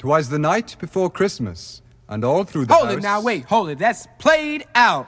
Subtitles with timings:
[0.00, 2.96] Twas the night before Christmas, and all through the Hold house...
[2.96, 3.78] it now, wait, hold it.
[3.78, 5.06] That's played out.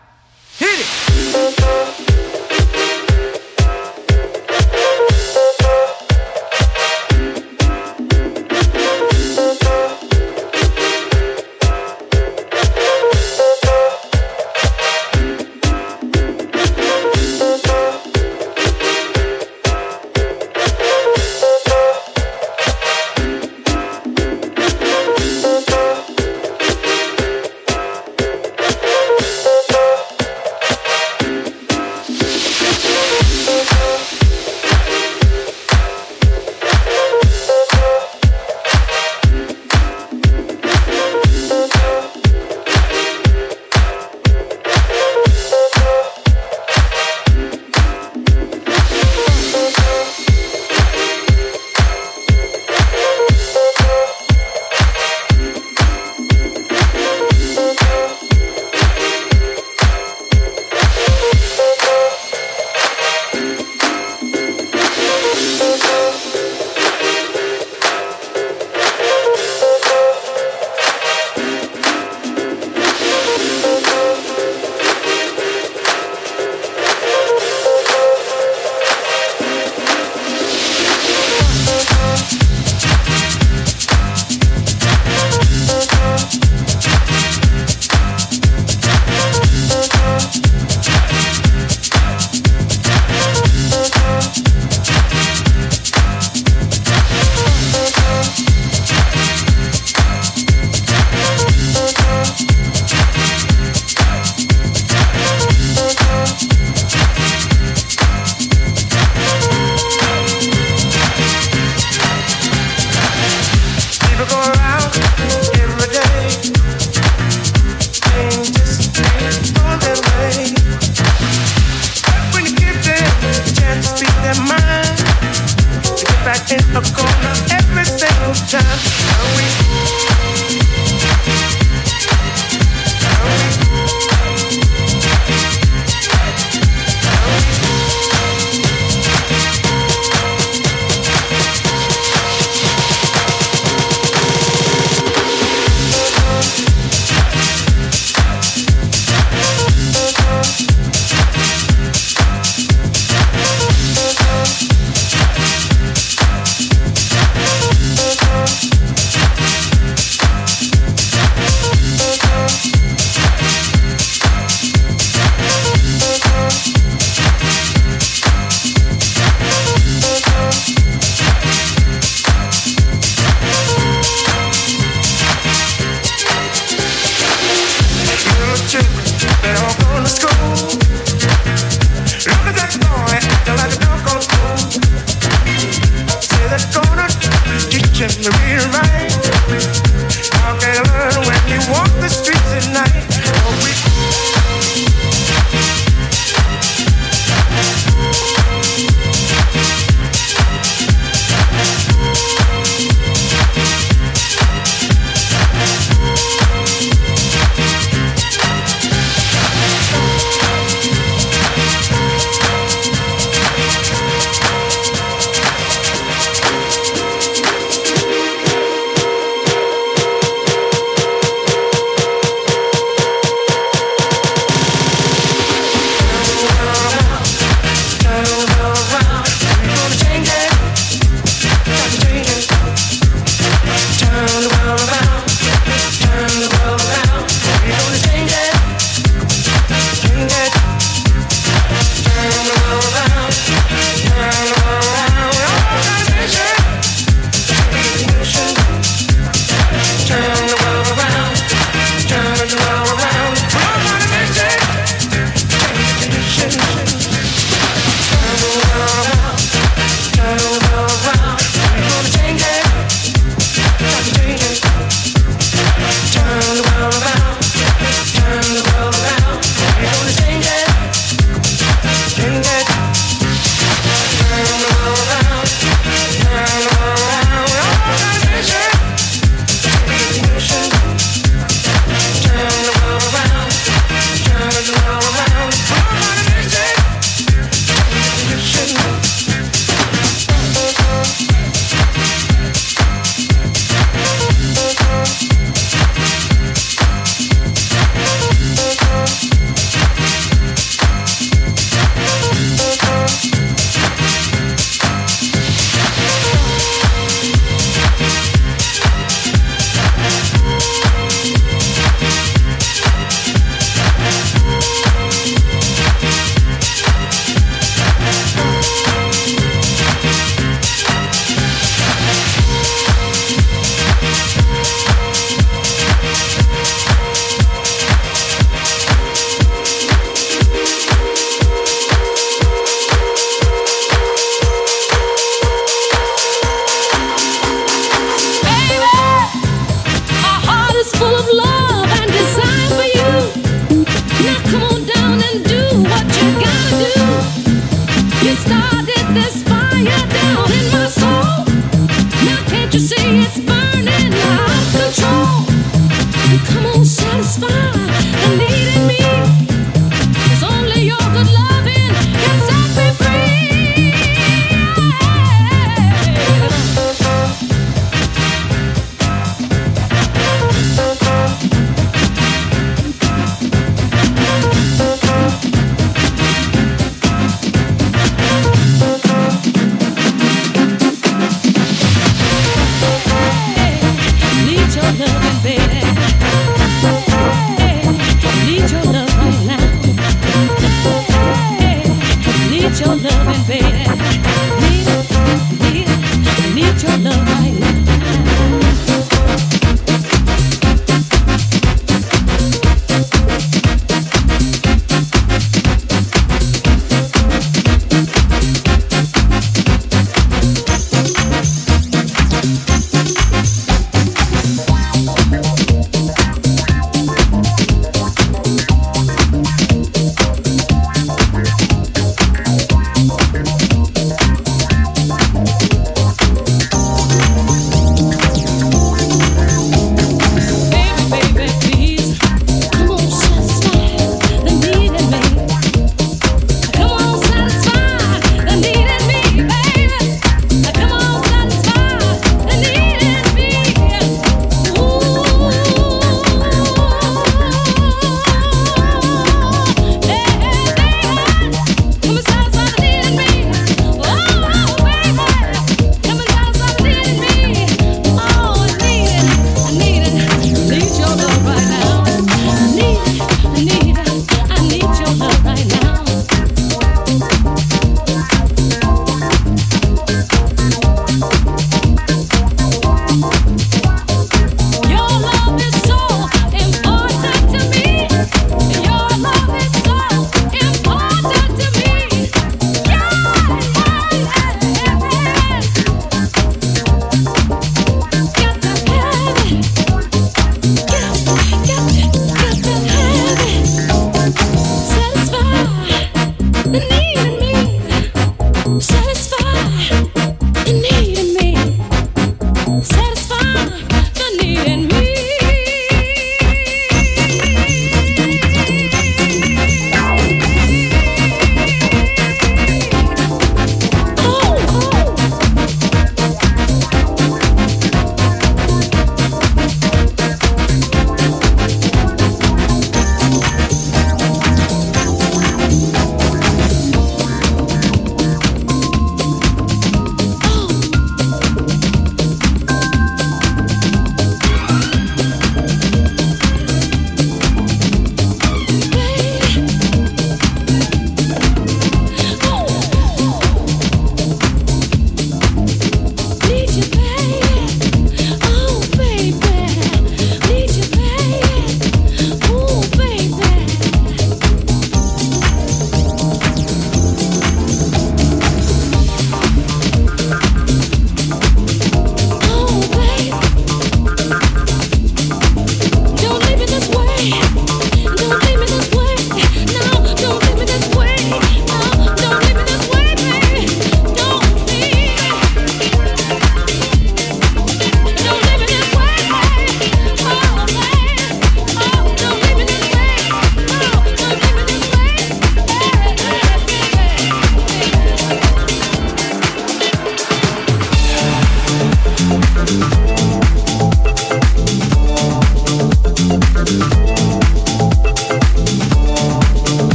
[0.59, 2.12] Hit it!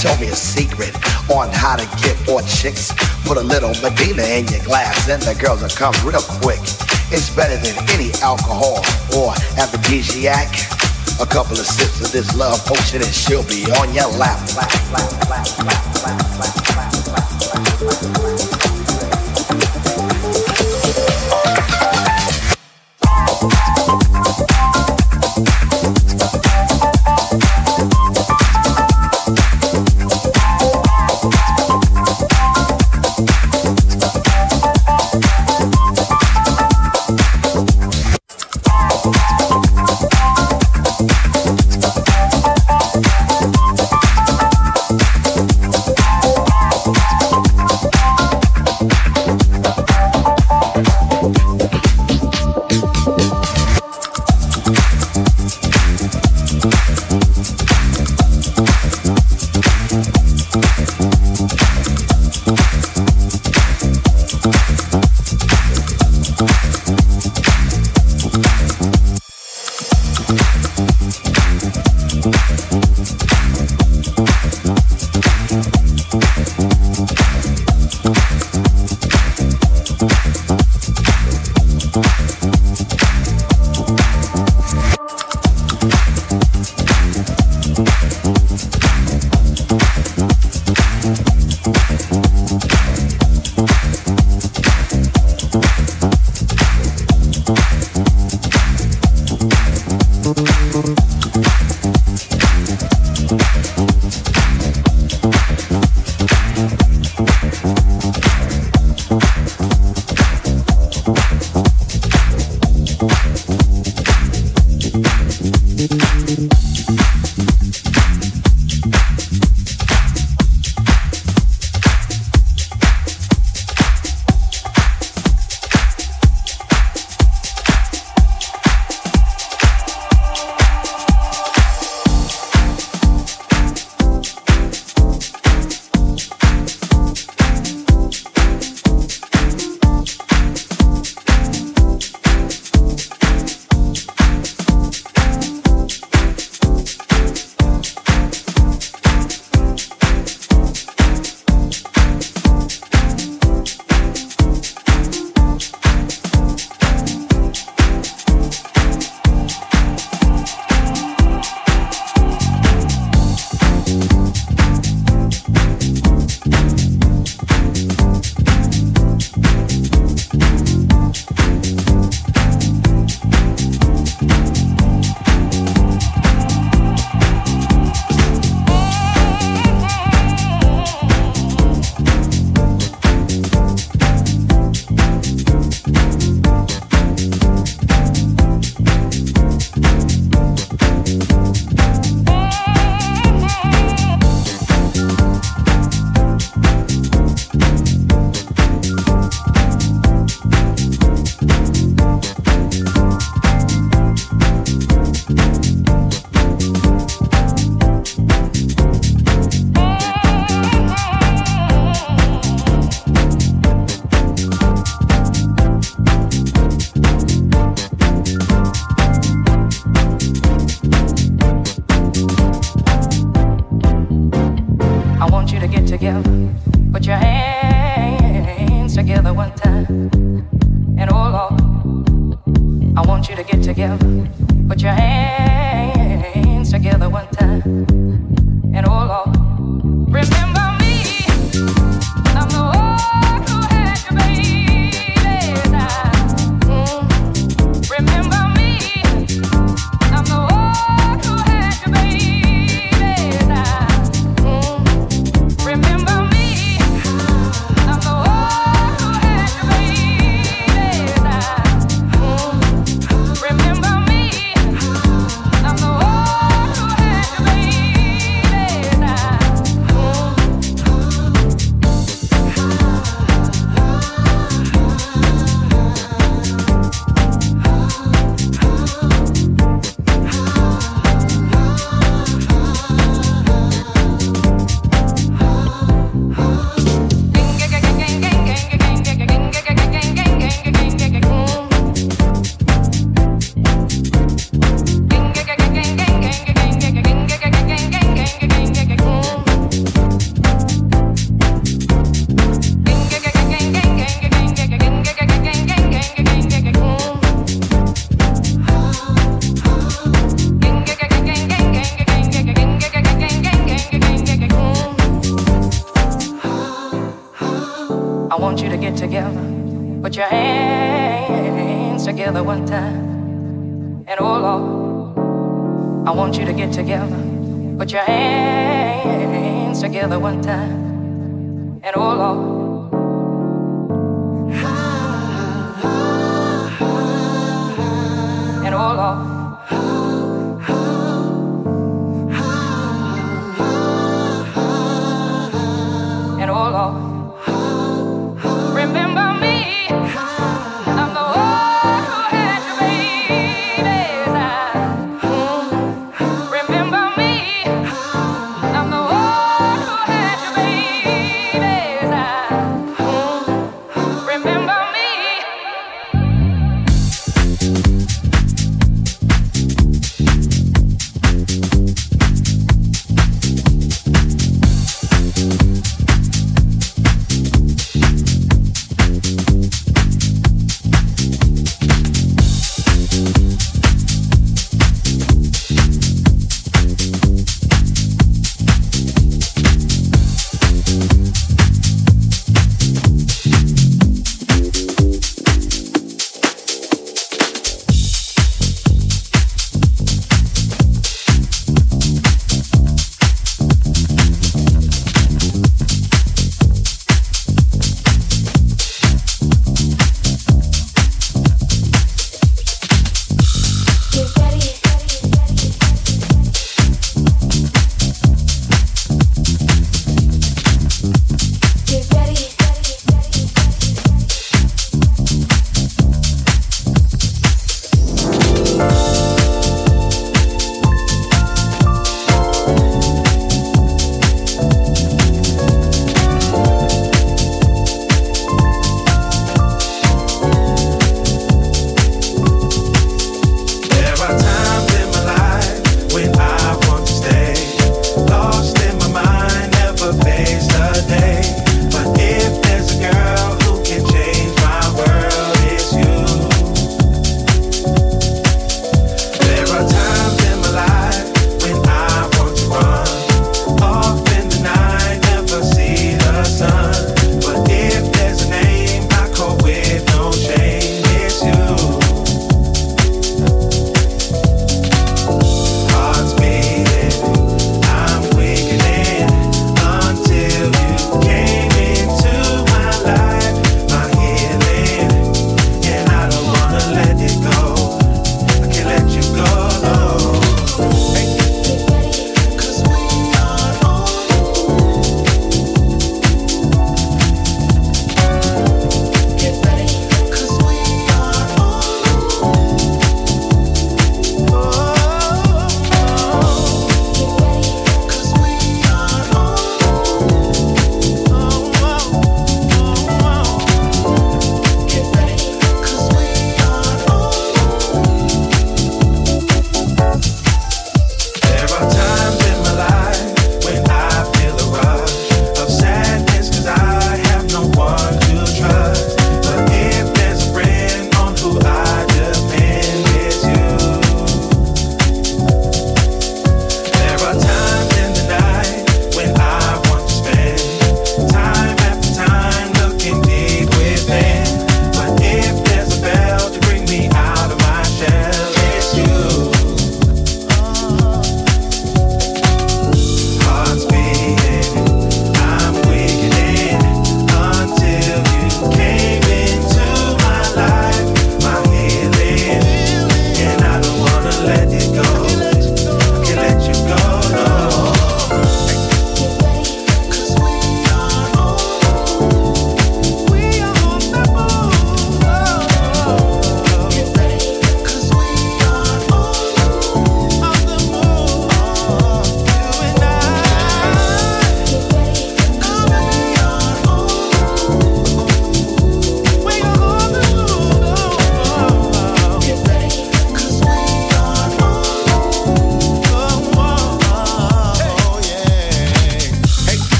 [0.00, 0.96] Told me a secret
[1.28, 2.90] on how to get more chicks.
[3.24, 6.60] Put a little Medina in your glass and the girls will come real quick.
[7.12, 8.80] It's better than any alcohol
[9.14, 10.48] or aphrodisiac.
[11.20, 14.40] A couple of sips of this love potion and she'll be on your lap.
[14.56, 16.49] lap, lap, lap